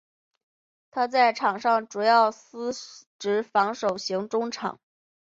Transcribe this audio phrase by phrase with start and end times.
[0.89, 2.71] 他在场上主要司
[3.19, 4.79] 职防守型中场。